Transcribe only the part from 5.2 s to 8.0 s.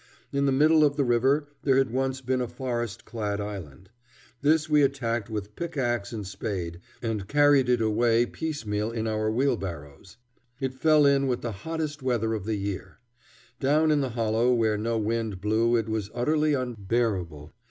with pickaxe and spade and carried it